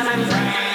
[0.00, 0.69] and I was like,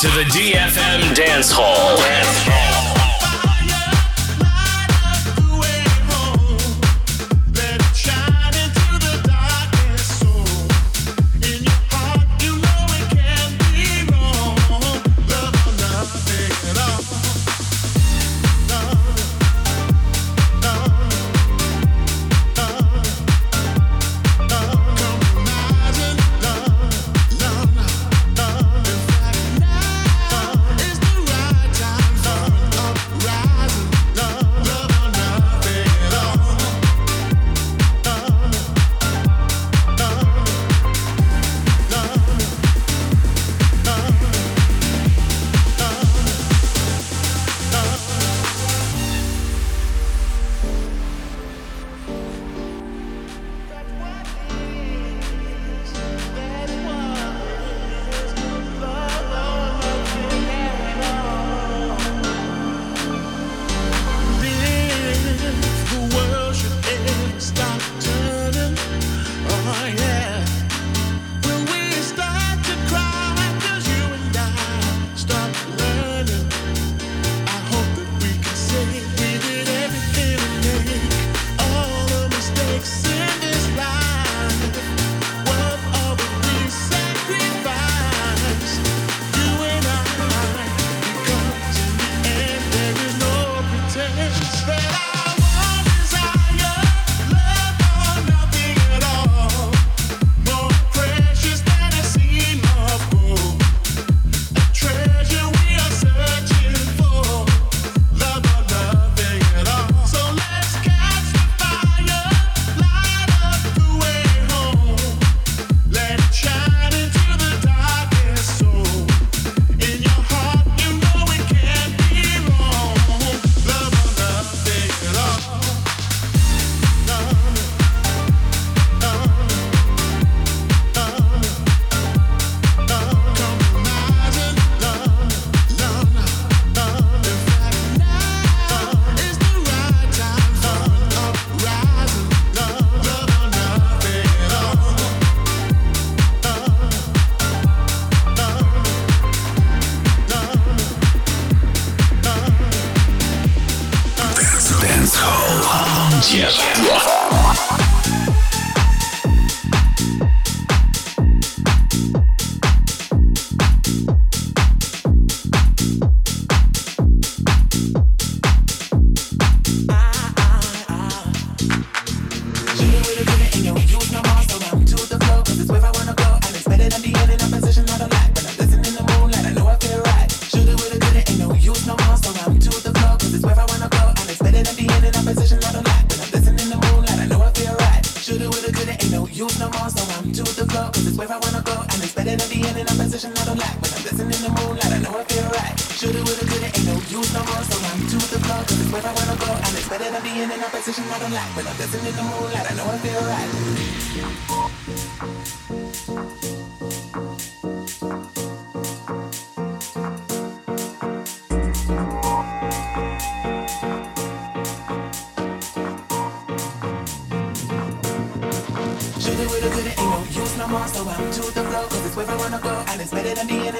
[0.00, 1.96] to the DFM Dance Hall.
[1.96, 2.97] Dance Hall.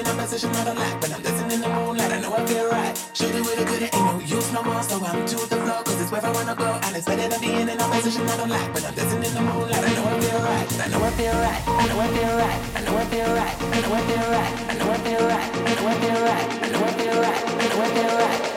[0.09, 2.11] my message, I'm not a but I'm dancing in the moonlight.
[2.11, 2.93] I know I feel right.
[3.13, 4.81] Shoot it with a good, it ain't no use no more.
[4.81, 6.69] So I'm to the floor, cause it's where I wanna go.
[6.85, 9.33] And it's better than being in a message, I'm not a but I'm dancing in
[9.33, 9.83] the moonlight.
[9.85, 10.67] I know I feel right.
[10.81, 11.61] I know I feel right.
[11.67, 12.59] I know I feel right.
[12.75, 13.55] I know I feel right.
[13.69, 14.53] I know I feel right.
[14.69, 15.49] I know I feel right.
[15.49, 16.47] I know I feel right.
[16.59, 17.41] I know I feel right.
[17.49, 18.49] I know I feel right.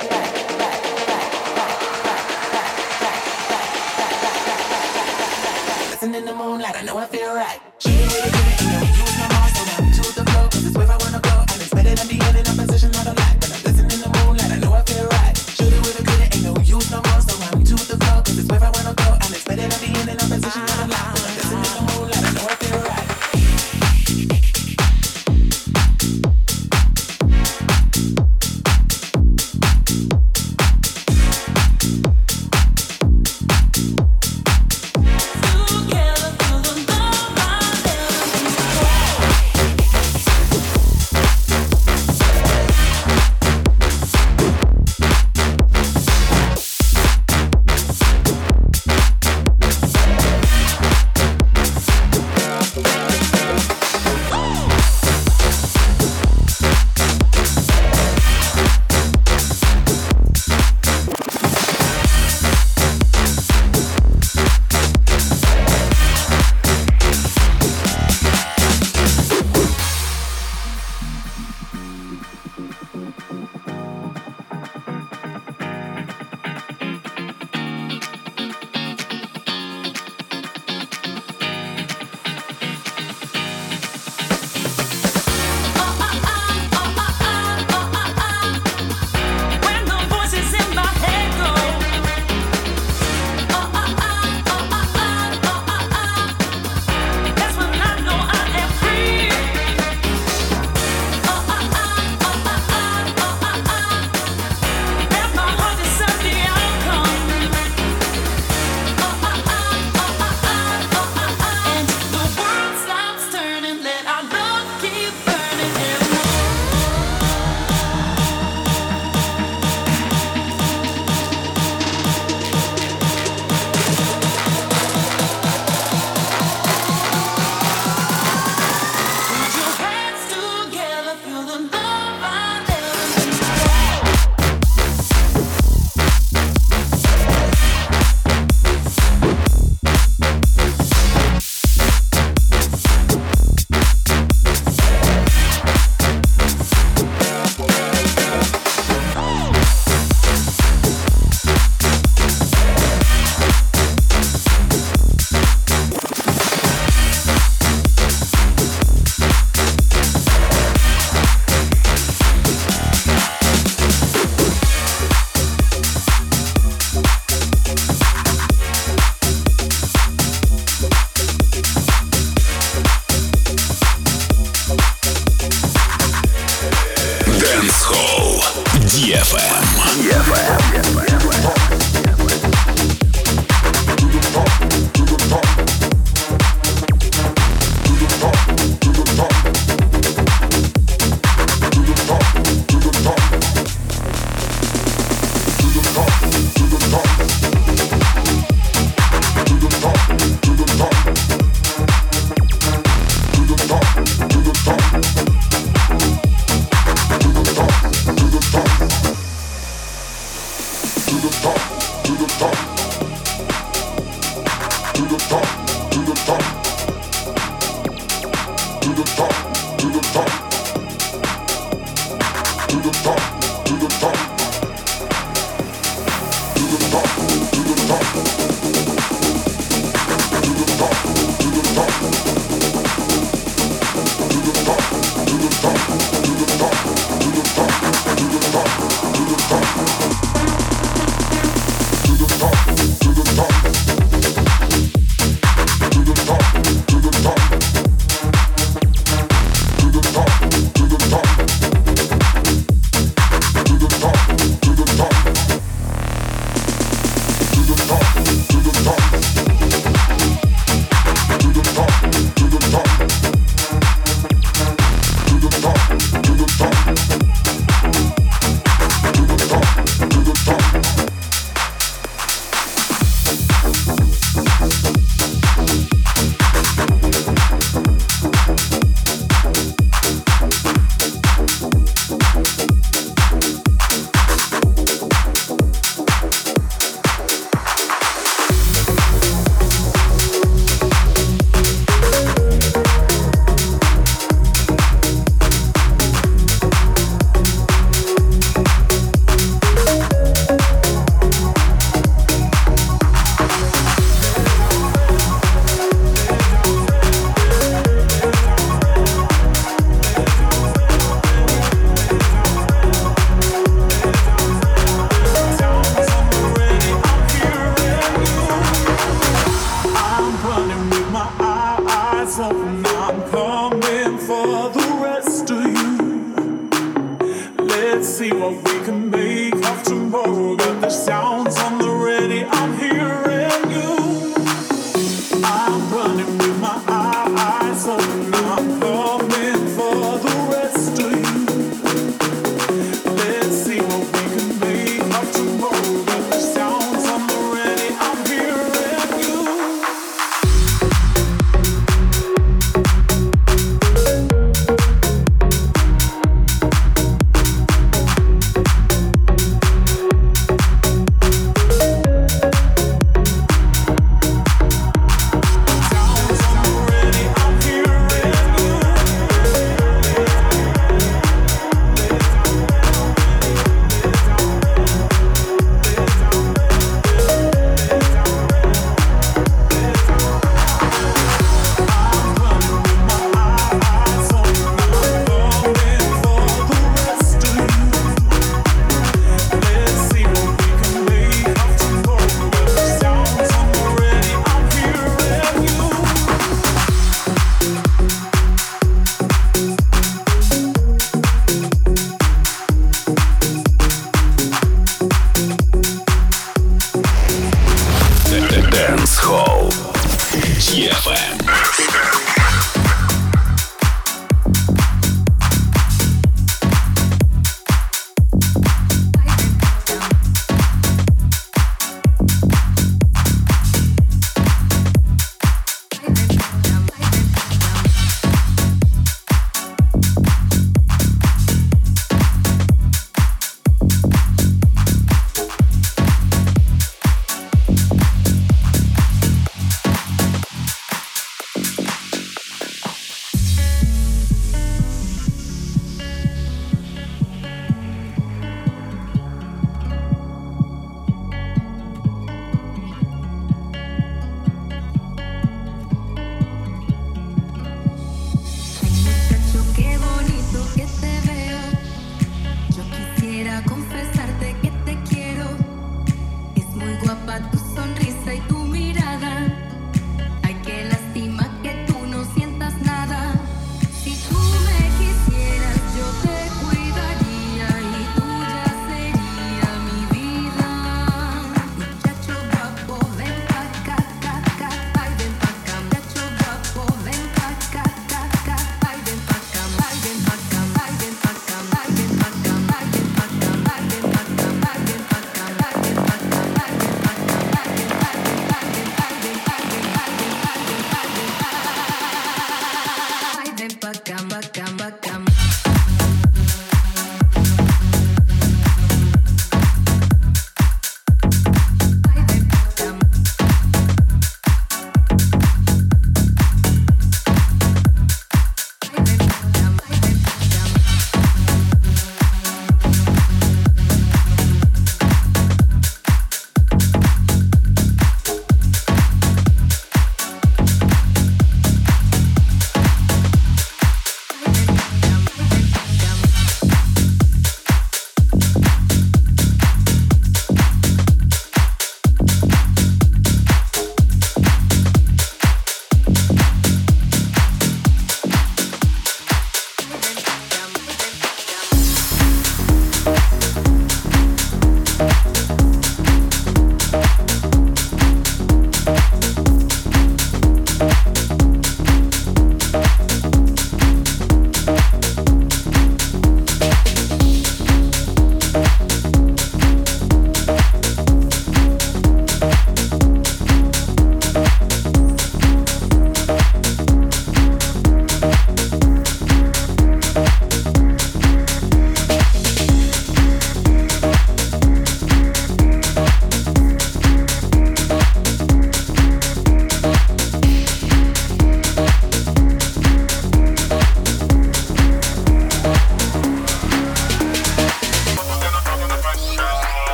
[6.15, 7.59] in the moonlight, I know I feel right.
[7.79, 8.92] She ain't really good, you know.
[11.75, 13.72] Better than the in a position I don't like.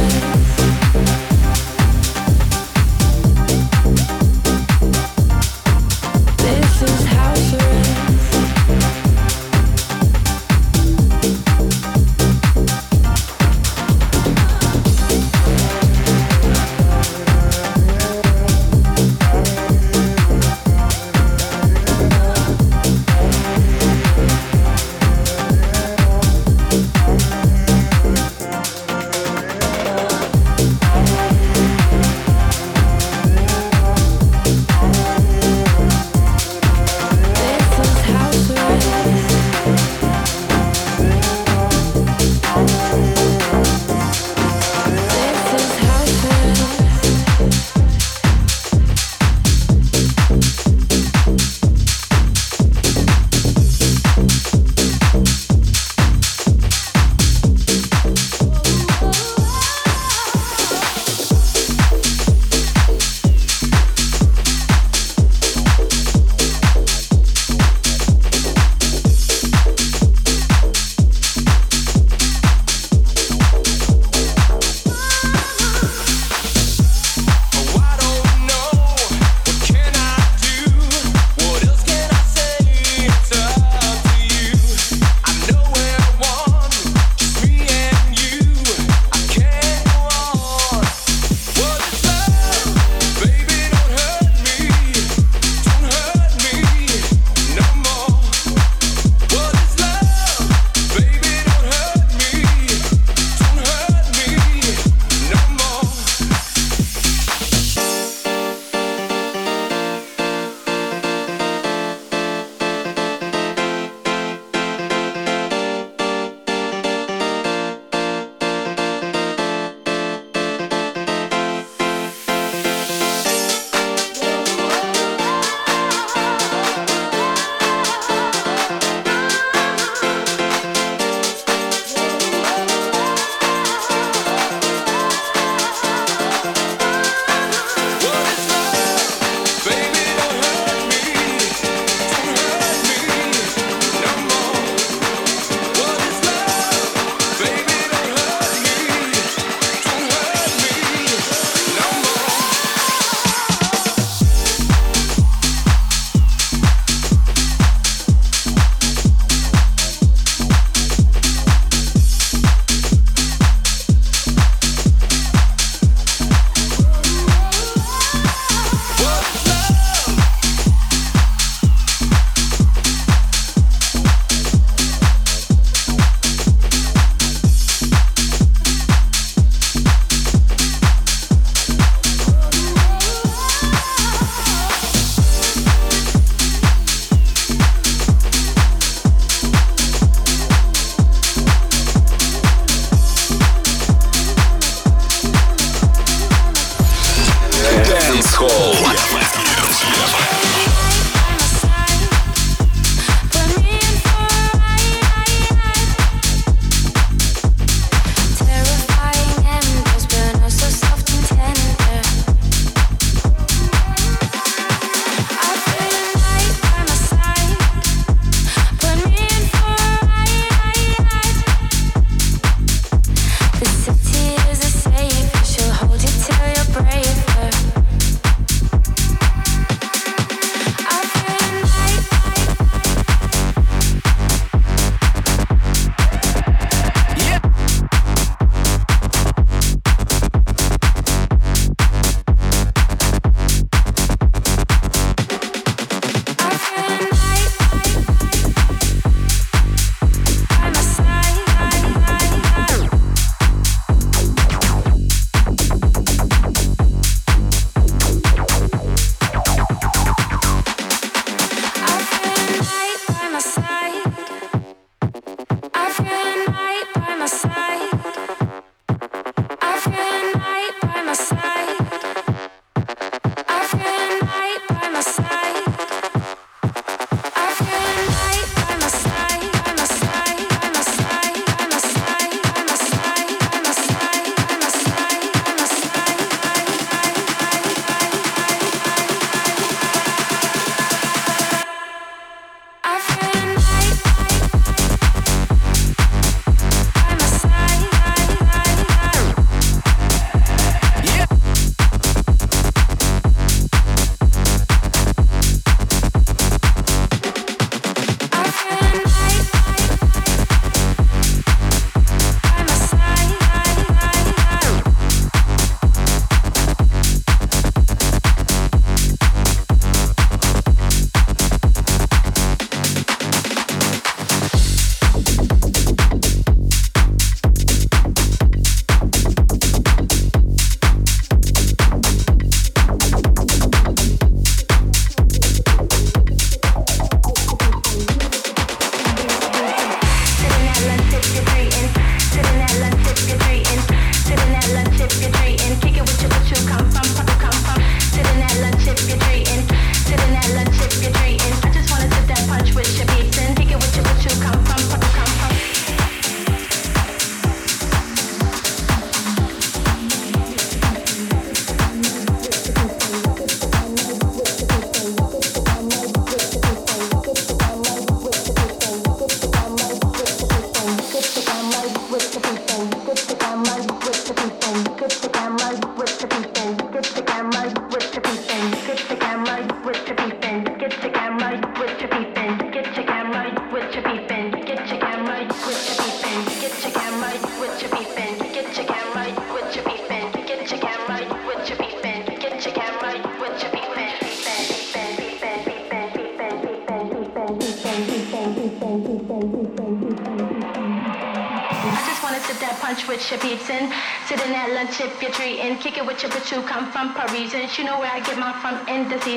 [0.00, 0.29] Thank you.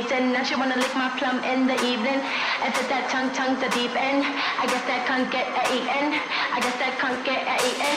[0.03, 0.33] Season.
[0.33, 2.19] Now she wanna lick my plum in the evening.
[2.63, 4.23] And put that tongue, tongue the deep end.
[4.59, 6.19] I guess that can't get a eaten.
[6.53, 7.95] I guess that can't get a eaten.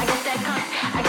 [0.00, 1.05] I guess that can't.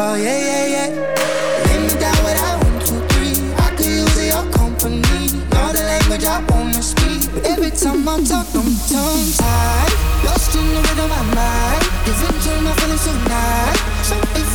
[0.00, 0.88] Oh yeah, yeah, yeah.
[1.66, 3.34] Lay me down one, two, three.
[3.58, 5.26] I could use your company.
[5.50, 7.26] The language I wanna speak.
[7.34, 8.22] But every time I
[8.86, 9.92] tongue tied.
[10.24, 11.82] Lost in the rhythm of my mind.
[12.06, 14.47] Giving to my feelings tonight.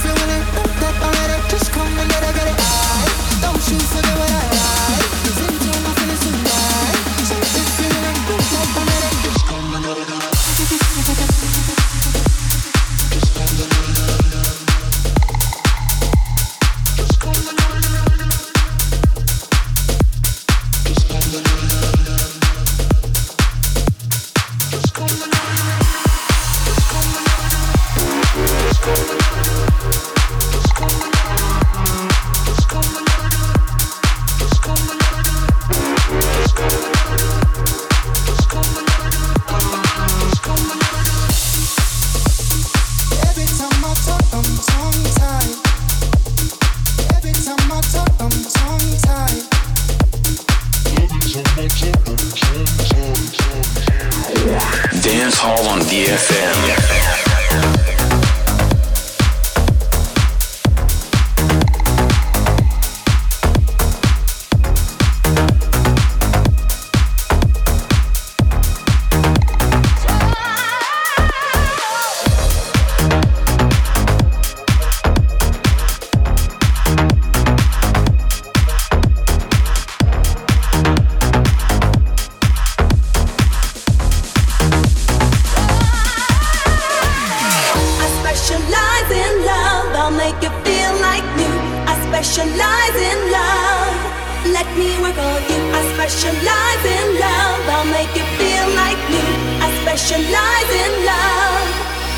[100.03, 101.67] specialize in love.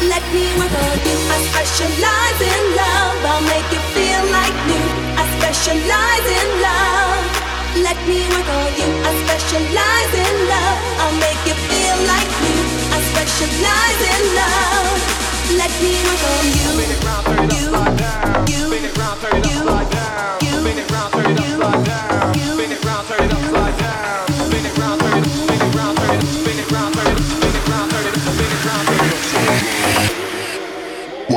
[0.10, 1.18] Let me work on you.
[1.30, 3.14] I specialize in love.
[3.30, 4.90] I'll make you feel like new.
[5.22, 7.22] I specialize in love.
[7.86, 8.90] Let me work on you.
[9.06, 10.80] I specialize in love.
[10.98, 12.64] I'll make you feel like new.
[12.90, 14.98] I specialize in love.
[15.62, 16.66] Let me work on you.
[16.66, 16.90] You.
[16.90, 17.06] You.
[17.46, 17.70] You.
[17.70, 17.70] You.
[17.70, 17.86] You.
[17.86, 18.48] upside down.
[18.48, 20.40] Spin it round, turn it upside down.
[20.42, 22.24] Spin it round, turn it upside down.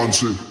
[0.09, 0.48] Johnson.